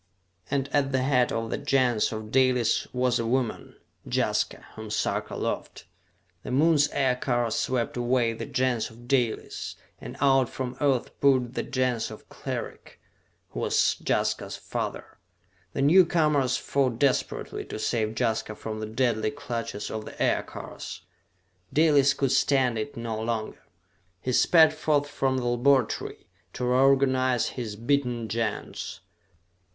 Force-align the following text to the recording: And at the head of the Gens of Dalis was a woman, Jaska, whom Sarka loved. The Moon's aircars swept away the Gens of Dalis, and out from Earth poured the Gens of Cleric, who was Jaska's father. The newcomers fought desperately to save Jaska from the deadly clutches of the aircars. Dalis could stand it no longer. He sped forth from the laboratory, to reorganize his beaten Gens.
And 0.49 0.67
at 0.69 0.91
the 0.91 1.03
head 1.03 1.31
of 1.31 1.51
the 1.51 1.59
Gens 1.59 2.11
of 2.11 2.31
Dalis 2.31 2.87
was 2.91 3.19
a 3.19 3.25
woman, 3.27 3.75
Jaska, 4.09 4.65
whom 4.75 4.89
Sarka 4.89 5.35
loved. 5.35 5.83
The 6.41 6.49
Moon's 6.49 6.89
aircars 6.89 7.53
swept 7.53 7.95
away 7.95 8.33
the 8.33 8.47
Gens 8.47 8.89
of 8.89 9.07
Dalis, 9.07 9.75
and 9.99 10.17
out 10.19 10.49
from 10.49 10.75
Earth 10.81 11.11
poured 11.21 11.53
the 11.53 11.61
Gens 11.61 12.09
of 12.09 12.27
Cleric, 12.29 12.99
who 13.49 13.59
was 13.59 13.97
Jaska's 14.03 14.57
father. 14.57 15.19
The 15.73 15.83
newcomers 15.83 16.57
fought 16.57 16.97
desperately 16.97 17.63
to 17.65 17.77
save 17.77 18.15
Jaska 18.19 18.55
from 18.55 18.79
the 18.79 18.87
deadly 18.87 19.29
clutches 19.29 19.91
of 19.91 20.05
the 20.05 20.19
aircars. 20.19 21.01
Dalis 21.71 22.15
could 22.15 22.31
stand 22.31 22.79
it 22.79 22.97
no 22.97 23.21
longer. 23.21 23.61
He 24.19 24.31
sped 24.33 24.73
forth 24.73 25.07
from 25.07 25.37
the 25.37 25.45
laboratory, 25.45 26.25
to 26.53 26.65
reorganize 26.65 27.49
his 27.49 27.75
beaten 27.75 28.27
Gens. 28.29 29.01